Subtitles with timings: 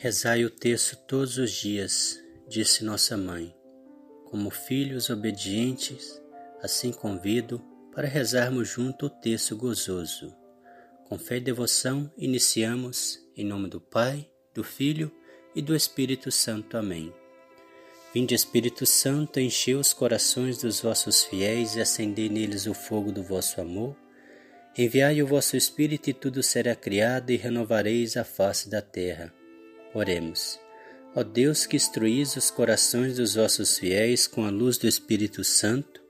[0.00, 3.52] Rezai o texto todos os dias, disse nossa mãe.
[4.26, 6.22] Como filhos obedientes,
[6.62, 7.60] assim convido
[7.92, 10.32] para rezarmos junto o texto gozoso.
[11.08, 15.10] Com fé e devoção, iniciamos em nome do Pai, do Filho
[15.52, 16.76] e do Espírito Santo.
[16.76, 17.12] Amém.
[18.14, 23.24] Vinde, Espírito Santo, enchei os corações dos vossos fiéis e acendei neles o fogo do
[23.24, 23.96] vosso amor.
[24.76, 29.36] Enviai o vosso Espírito e tudo será criado e renovareis a face da terra.
[29.94, 30.58] Oremos.
[31.14, 36.00] Ó Deus que instruís os corações dos vossos fiéis com a luz do Espírito Santo,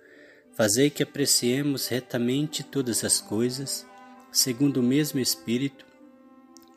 [0.54, 3.86] fazei que apreciemos retamente todas as coisas,
[4.32, 5.86] segundo o mesmo Espírito,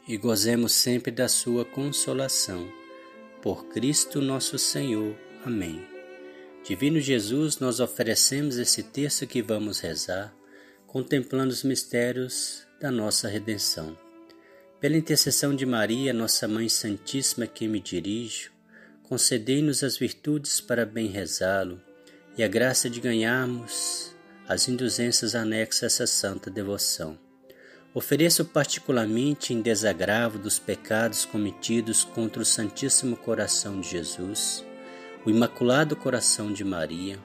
[0.07, 2.71] e gozemos sempre da sua consolação.
[3.41, 5.15] Por Cristo nosso Senhor.
[5.43, 5.83] Amém.
[6.63, 10.31] Divino Jesus, nós oferecemos esse texto que vamos rezar,
[10.85, 13.97] contemplando os mistérios da nossa redenção.
[14.81, 18.49] Pela intercessão de Maria, nossa Mãe Santíssima, que me dirijo,
[19.03, 21.79] concedei-nos as virtudes para bem rezá-lo
[22.35, 24.11] e a graça de ganharmos
[24.47, 27.15] as indulgências anexas a essa santa devoção.
[27.93, 34.65] Ofereço particularmente em desagravo dos pecados cometidos contra o Santíssimo Coração de Jesus,
[35.23, 37.19] o Imaculado Coração de Maria,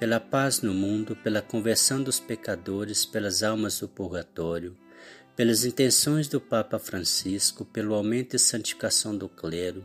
[0.00, 4.74] pela paz no mundo, pela conversão dos pecadores, pelas almas do purgatório,
[5.36, 9.84] pelas intenções do Papa Francisco, pelo aumento e santificação do clero,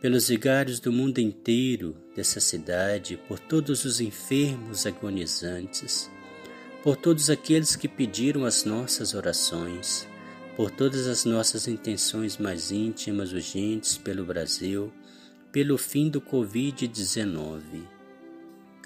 [0.00, 6.10] pelos vigários do mundo inteiro dessa cidade, por todos os enfermos agonizantes,
[6.82, 10.08] por todos aqueles que pediram as nossas orações,
[10.56, 14.90] por todas as nossas intenções mais íntimas, urgentes pelo Brasil,
[15.52, 17.97] pelo fim do Covid-19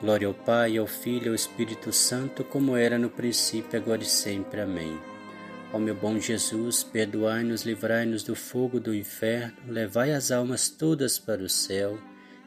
[0.00, 4.06] Glória ao Pai, ao Filho e ao Espírito Santo, como era no princípio, agora e
[4.06, 4.60] sempre.
[4.60, 4.96] Amém.
[5.72, 11.42] Ó meu bom Jesus, perdoai-nos, livrai-nos do fogo do inferno, levai as almas todas para
[11.42, 11.98] o céu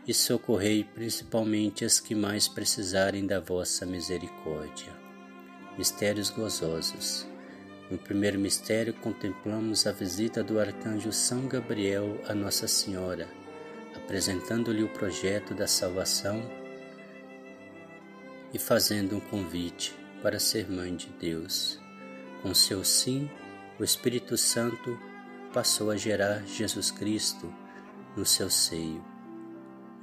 [0.07, 4.93] e socorrei principalmente as que mais precisarem da vossa misericórdia.
[5.77, 7.27] Mistérios gozosos.
[7.91, 13.27] No primeiro mistério, contemplamos a visita do arcanjo São Gabriel a Nossa Senhora,
[13.93, 16.60] apresentando-lhe o projeto da salvação
[18.53, 21.79] e fazendo um convite para ser mãe de Deus.
[22.41, 23.29] Com seu sim,
[23.79, 24.97] o Espírito Santo
[25.53, 27.53] passou a gerar Jesus Cristo
[28.15, 29.03] no seu seio,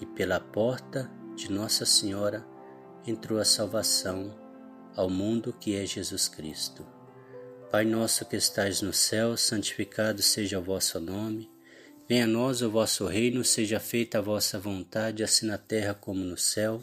[0.01, 2.47] e pela porta de Nossa Senhora
[3.07, 4.37] entrou a salvação
[4.95, 6.85] ao mundo que é Jesus Cristo.
[7.71, 11.51] Pai nosso que estais no céu, santificado seja o vosso nome.
[12.09, 16.25] Venha a nós o vosso reino, seja feita a vossa vontade, assim na terra como
[16.25, 16.83] no céu.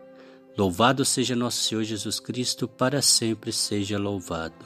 [0.57, 4.65] Louvado seja nosso Senhor Jesus Cristo, para sempre seja louvado.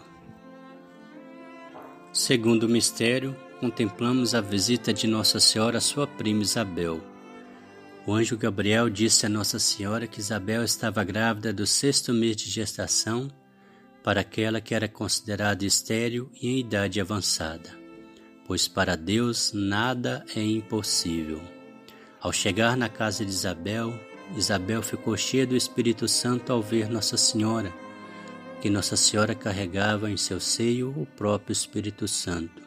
[2.12, 7.04] Segundo mistério, contemplamos a visita de Nossa Senhora à sua prima Isabel.
[8.08, 12.50] O anjo Gabriel disse a Nossa Senhora que Isabel estava grávida do sexto mês de
[12.50, 13.30] gestação
[14.04, 17.70] para aquela que era considerada estéril e em idade avançada,
[18.48, 21.42] pois para Deus nada é impossível.
[22.22, 23.94] Ao chegar na casa de Isabel,
[24.34, 27.74] Isabel ficou cheia do Espírito Santo ao ver Nossa Senhora,
[28.62, 32.62] que Nossa Senhora carregava em seu seio o próprio Espírito Santo.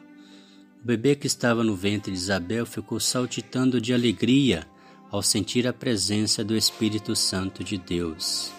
[0.81, 4.65] O bebê que estava no ventre de Isabel ficou saltitando de alegria
[5.11, 8.51] ao sentir a presença do Espírito Santo de Deus.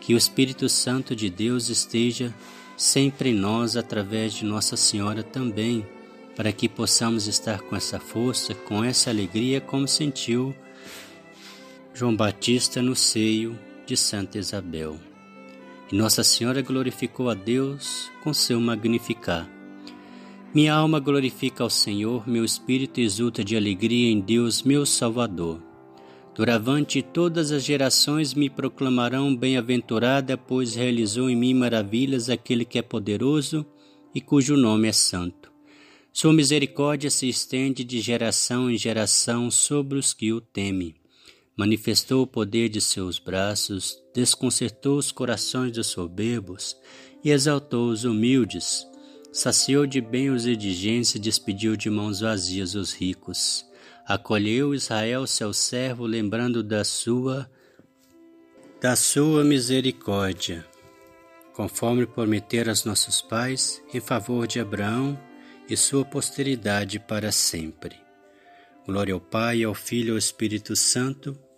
[0.00, 2.32] Que o Espírito Santo de Deus esteja
[2.76, 5.84] sempre em nós através de Nossa Senhora também,
[6.36, 10.54] para que possamos estar com essa força, com essa alegria, como sentiu
[11.98, 14.96] João Batista no seio de Santa Isabel.
[15.90, 19.50] E Nossa Senhora glorificou a Deus com seu magnificar.
[20.54, 25.60] Minha alma glorifica ao Senhor, meu espírito exulta de alegria em Deus, meu Salvador
[26.36, 32.82] Doravante todas as gerações me proclamarão bem-aventurada, pois realizou em mim maravilhas aquele que é
[32.82, 33.66] poderoso
[34.14, 35.50] e cujo nome é santo.
[36.12, 40.94] Sua misericórdia se estende de geração em geração sobre os que o temem.
[41.58, 46.76] Manifestou o poder de seus braços, desconcertou os corações dos soberbos
[47.24, 48.86] e exaltou os humildes.
[49.32, 53.68] Saciou de bem os indigentes e despediu de mãos vazias os ricos
[54.08, 57.48] acolheu Israel seu servo, lembrando da sua
[58.80, 60.64] da sua misericórdia,
[61.52, 65.18] conforme prometer aos nossos pais, em favor de Abraão
[65.68, 67.96] e sua posteridade para sempre.
[68.86, 71.36] Glória ao Pai, ao Filho e ao Espírito Santo,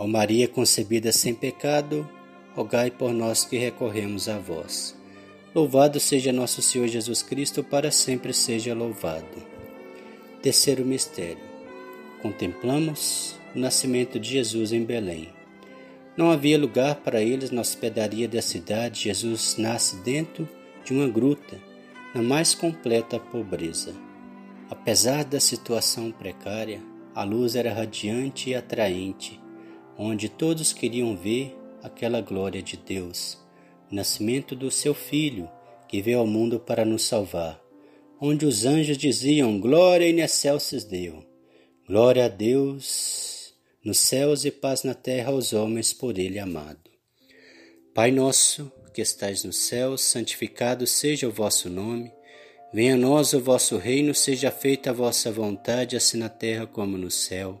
[0.00, 2.08] Ó Maria concebida sem pecado,
[2.54, 4.96] rogai por nós que recorremos a vós.
[5.54, 9.42] Louvado seja nosso Senhor Jesus Cristo, para sempre seja louvado.
[10.40, 11.44] Terceiro mistério.
[12.22, 15.28] Contemplamos o nascimento de Jesus em Belém.
[16.16, 19.02] Não havia lugar para eles na hospedaria da cidade.
[19.02, 20.48] Jesus nasce dentro
[20.82, 21.58] de uma gruta,
[22.14, 23.92] na mais completa pobreza.
[24.70, 26.80] Apesar da situação precária,
[27.14, 29.39] a luz era radiante e atraente
[30.02, 33.36] onde todos queriam ver aquela glória de Deus,
[33.92, 35.46] o nascimento do seu Filho,
[35.86, 37.60] que veio ao mundo para nos salvar,
[38.18, 41.22] onde os anjos diziam: Glória in excelsis Deo,
[41.86, 43.52] glória a Deus
[43.84, 46.90] nos céus e paz na terra aos homens por Ele amado.
[47.94, 52.10] Pai nosso, que estais no céu, santificado seja o vosso nome.
[52.72, 56.96] Venha a nós o vosso reino, seja feita a vossa vontade, assim na terra como
[56.96, 57.60] no céu.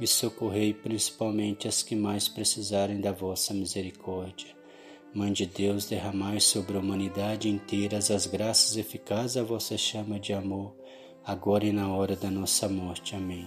[0.00, 4.48] e socorrei principalmente as que mais precisarem da vossa misericórdia.
[5.12, 10.32] Mãe de Deus, derramai sobre a humanidade inteira as graças eficazes à vossa chama de
[10.32, 10.74] amor,
[11.24, 13.14] agora e na hora da nossa morte.
[13.14, 13.46] Amém.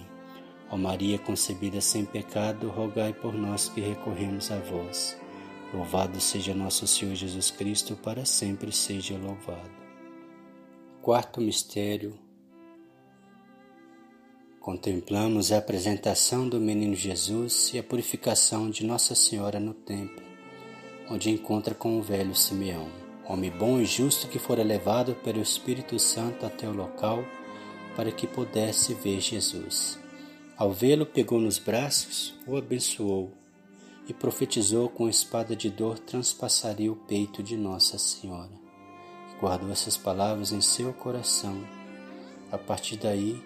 [0.70, 5.18] Ó Maria concebida sem pecado, rogai por nós que recorremos a vós.
[5.72, 9.70] Louvado seja nosso Senhor Jesus Cristo, para sempre seja louvado.
[11.02, 12.23] Quarto mistério
[14.64, 20.24] Contemplamos a apresentação do menino Jesus e a purificação de Nossa Senhora no templo,
[21.10, 22.88] onde encontra com o velho Simeão,
[23.28, 27.22] homem bom e justo que fora levado pelo Espírito Santo até o local
[27.94, 29.98] para que pudesse ver Jesus.
[30.56, 33.30] Ao vê-lo, pegou nos braços, o abençoou
[34.08, 38.52] e profetizou com espada de dor transpassaria o peito de Nossa Senhora.
[39.38, 41.62] Guardou essas palavras em seu coração.
[42.50, 43.42] A partir daí,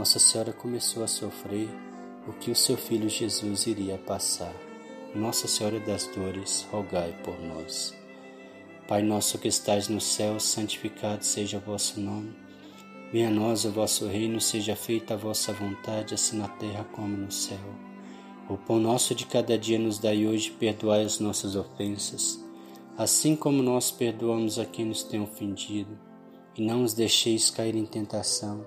[0.00, 1.68] nossa Senhora começou a sofrer
[2.26, 4.54] o que o seu filho Jesus iria passar.
[5.14, 7.94] Nossa Senhora das Dores, rogai por nós.
[8.88, 12.34] Pai nosso que estais no céu, santificado seja o vosso nome.
[13.12, 17.14] Venha a nós o vosso reino, seja feita a vossa vontade, assim na terra como
[17.14, 17.58] no céu.
[18.48, 22.42] O pão nosso de cada dia nos dai hoje, perdoai as nossas ofensas,
[22.96, 25.98] assim como nós perdoamos a quem nos tem ofendido,
[26.56, 28.66] e não os deixeis cair em tentação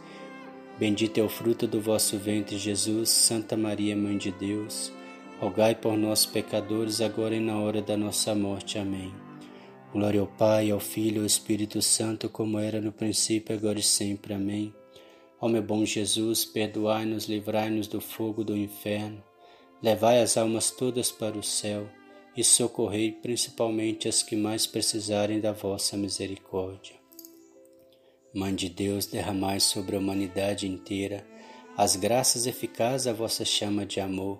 [0.81, 3.11] Bendito é o fruto do vosso ventre, Jesus.
[3.11, 4.91] Santa Maria, Mãe de Deus,
[5.39, 8.79] rogai por nós, pecadores, agora e na hora da nossa morte.
[8.79, 9.13] Amém.
[9.93, 13.83] Glória ao Pai, ao Filho e ao Espírito Santo, como era no princípio, agora e
[13.83, 14.33] sempre.
[14.33, 14.73] Amém.
[15.39, 19.23] Ó meu bom Jesus, perdoai-nos, livrai-nos do fogo do inferno,
[19.83, 21.87] levai as almas todas para o céu
[22.35, 27.00] e socorrei principalmente as que mais precisarem da vossa misericórdia.
[28.33, 31.25] Mãe de Deus, derramai sobre a humanidade inteira
[31.77, 34.39] as graças eficazes da vossa chama de amor,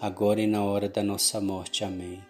[0.00, 1.84] agora e na hora da nossa morte.
[1.84, 2.20] Amém.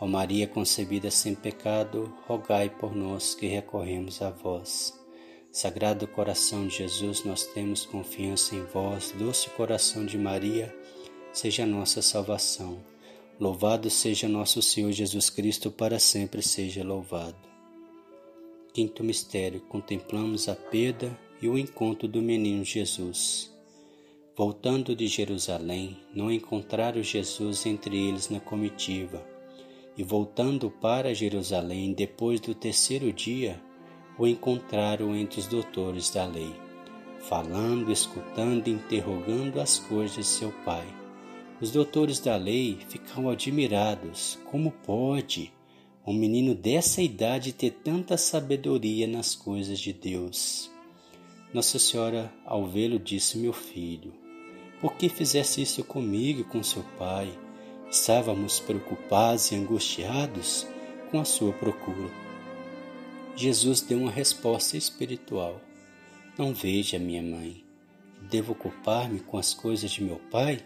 [0.00, 4.98] Ó Maria concebida sem pecado, rogai por nós que recorremos a vós.
[5.52, 10.74] Sagrado coração de Jesus, nós temos confiança em vós, doce coração de Maria,
[11.32, 12.82] seja a nossa salvação.
[13.38, 17.49] Louvado seja nosso Senhor Jesus Cristo, para sempre seja louvado.
[18.72, 23.52] Quinto mistério: contemplamos a perda e o encontro do menino Jesus.
[24.36, 29.26] Voltando de Jerusalém, não encontraram Jesus entre eles na comitiva.
[29.96, 33.60] E voltando para Jerusalém, depois do terceiro dia,
[34.16, 36.54] o encontraram entre os doutores da lei,
[37.18, 40.86] falando, escutando e interrogando as coisas de seu pai.
[41.60, 44.38] Os doutores da lei ficam admirados.
[44.50, 45.52] Como pode
[46.06, 50.70] um menino dessa idade ter tanta sabedoria nas coisas de Deus?
[51.52, 54.12] Nossa Senhora, ao vê-lo, disse: Meu filho,
[54.80, 57.30] por que fizesse isso comigo e com seu pai?
[57.90, 60.66] Estávamos preocupados e angustiados
[61.10, 62.10] com a sua procura.
[63.36, 65.60] Jesus deu uma resposta espiritual.
[66.38, 67.64] Não veja, minha mãe,
[68.30, 70.64] devo ocupar-me com as coisas de meu pai?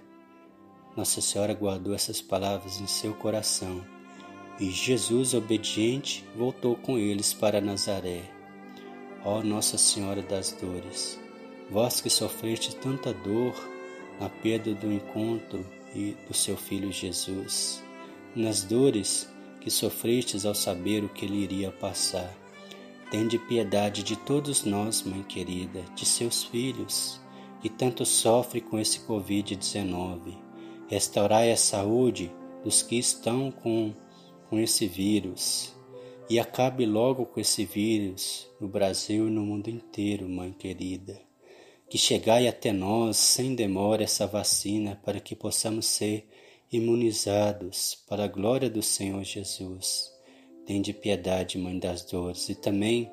[0.97, 3.94] Nossa Senhora guardou essas palavras em seu coração
[4.61, 8.23] e Jesus, obediente, voltou com eles para Nazaré.
[9.25, 11.19] Ó Nossa Senhora das Dores,
[11.71, 13.55] vós que sofreste tanta dor
[14.21, 15.65] na perda do encontro
[15.95, 17.83] e do seu filho Jesus,
[18.35, 19.29] nas dores
[19.61, 22.33] que sofrestes ao saber o que ele iria passar,
[23.11, 27.21] tende piedade de todos nós, Mãe querida, de seus filhos,
[27.63, 30.45] que tanto sofrem com esse Covid-19
[30.87, 32.31] Restaurai a saúde
[32.63, 33.95] dos que estão com,
[34.55, 35.75] com esse vírus
[36.31, 41.21] e acabe logo com esse vírus no Brasil e no mundo inteiro, Mãe querida.
[41.91, 46.29] Que chegai até nós sem demora essa vacina para que possamos ser
[46.71, 50.13] imunizados para a glória do Senhor Jesus.
[50.65, 53.11] Tende piedade, Mãe das dores, e também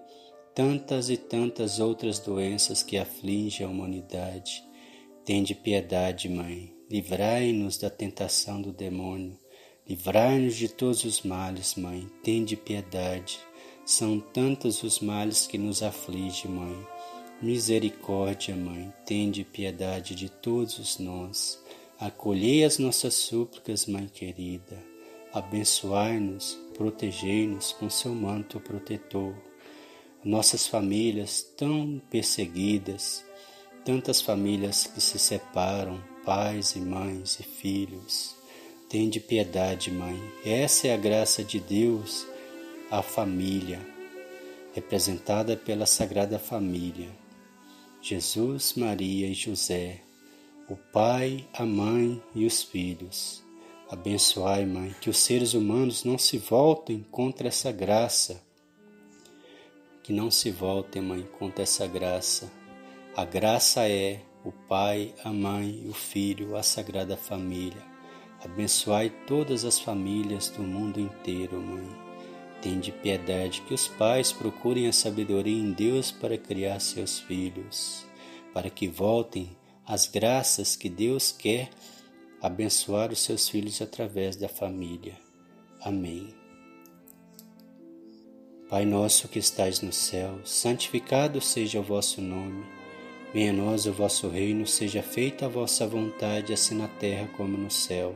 [0.54, 4.64] tantas e tantas outras doenças que afligem a humanidade.
[5.26, 6.72] Tende piedade, Mãe.
[6.88, 9.41] Livrai-nos da tentação do demônio.
[9.92, 12.08] Livrai-nos de todos os males, Mãe.
[12.24, 13.42] Tende piedade.
[13.86, 16.88] São tantos os males que nos afligem, Mãe.
[17.42, 18.94] Misericórdia, Mãe.
[19.06, 21.62] Tende piedade de todos nós.
[22.00, 24.82] Acolhei as nossas súplicas, Mãe querida.
[25.34, 29.36] Abençoai-nos, protegei-nos com seu manto protetor.
[30.24, 33.26] Nossas famílias tão perseguidas,
[33.84, 38.40] tantas famílias que se separam, pais e mães e filhos.
[38.92, 40.22] Tende piedade, Mãe.
[40.44, 42.28] Essa é a graça de Deus,
[42.92, 43.80] a família,
[44.74, 47.08] representada pela Sagrada Família.
[48.02, 50.02] Jesus, Maria e José,
[50.68, 53.42] o Pai, a Mãe e os filhos.
[53.90, 58.44] Abençoai, Mãe, que os seres humanos não se voltem contra essa graça.
[60.04, 62.52] Que não se voltem, Mãe, contra essa graça.
[63.16, 67.91] A graça é o Pai, a Mãe, o Filho, a Sagrada Família.
[68.44, 71.88] Abençoai todas as famílias do mundo inteiro, Mãe.
[72.62, 78.06] Tende piedade que os pais procurem a sabedoria em Deus para criar seus filhos,
[78.54, 81.70] para que voltem às graças que Deus quer
[82.42, 85.16] abençoar os seus filhos através da família.
[85.80, 86.34] Amém.
[88.70, 92.66] Pai nosso que estais no céu, santificado seja o vosso nome.
[93.34, 97.58] Venha a nós o vosso reino, seja feita a vossa vontade, assim na terra como
[97.58, 98.16] no céu.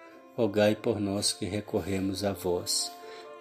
[0.41, 2.91] rogai por nós que recorremos a vós.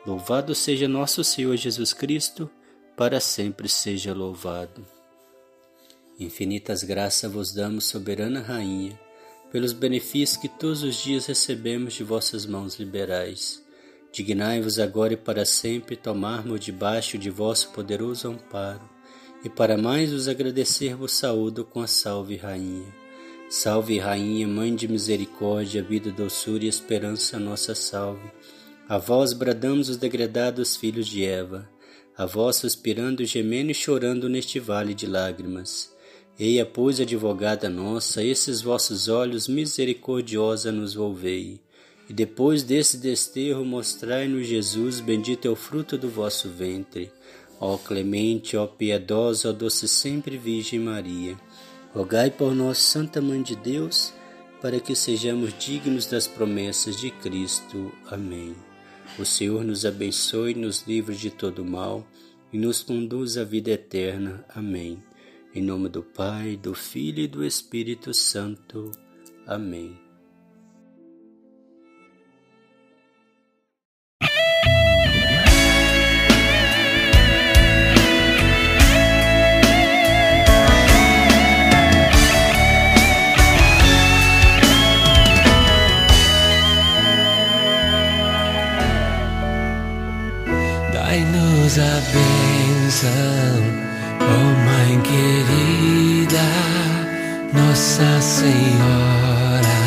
[0.06, 2.50] Louvado seja nosso Senhor Jesus Cristo,
[2.94, 4.86] para sempre seja louvado.
[6.18, 9.00] Infinitas graças vos damos, soberana Rainha,
[9.50, 13.64] pelos benefícios que todos os dias recebemos de vossas mãos liberais.
[14.12, 18.86] Dignai-vos agora e para sempre tomarmos debaixo de vosso poderoso amparo,
[19.42, 22.99] e para mais vos agradecer vos saúdo com a salve Rainha.
[23.52, 28.30] Salve, Rainha, Mãe de Misericórdia, vida, doçura e esperança, nossa salve.
[28.88, 31.68] A vós bradamos os degredados filhos de Eva,
[32.16, 35.92] a vós suspirando, gemendo e chorando neste vale de lágrimas.
[36.38, 41.60] Eia, pois, advogada nossa, esses vossos olhos misericordiosa nos volvei.
[42.08, 47.10] E depois desse desterro mostrai-nos Jesus, bendito é o fruto do vosso ventre.
[47.58, 51.36] Ó clemente, ó piedosa, ó doce sempre Virgem Maria.
[51.92, 54.12] Rogai por nós, Santa Mãe de Deus,
[54.62, 57.92] para que sejamos dignos das promessas de Cristo.
[58.08, 58.54] Amém.
[59.18, 62.06] O Senhor nos abençoe, nos livre de todo mal
[62.52, 64.44] e nos conduz à vida eterna.
[64.54, 65.02] Amém.
[65.52, 68.92] Em nome do Pai, do Filho e do Espírito Santo.
[69.44, 70.09] Amém.
[91.70, 93.62] tens a benção,
[94.20, 96.48] oh Mãe querida,
[97.52, 99.78] Nossa Senhora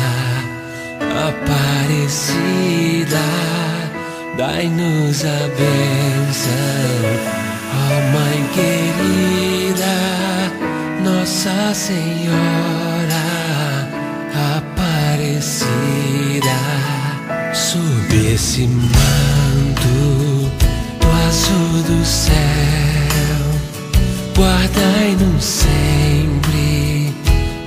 [1.28, 2.46] Aparecida,
[4.38, 6.94] dai-nos a benção,
[7.74, 9.96] oh Mãe querida,
[11.04, 13.24] Nossa Senhora
[14.56, 15.68] Aparecida,
[17.52, 20.23] sob esse manto
[21.26, 22.34] azul do céu,
[24.36, 27.14] guardai-nos sempre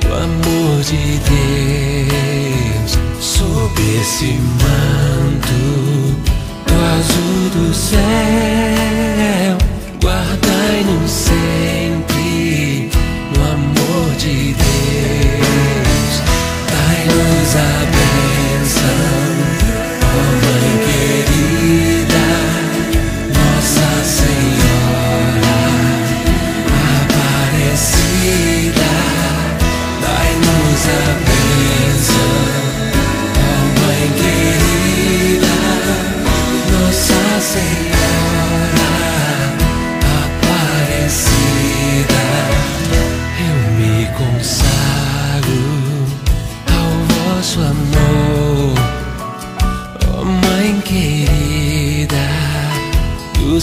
[0.02, 5.62] do amor de Deus sob esse manto
[6.66, 7.98] do azul do céu.
[10.02, 12.90] Guardai-nos sempre
[13.36, 16.14] no amor de Deus.
[16.72, 19.27] Dai-nos a bênção,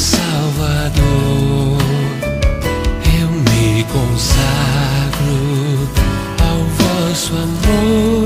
[0.05, 1.79] Salvador.
[3.19, 5.39] Eu me consagro
[6.47, 8.24] ao vosso amor,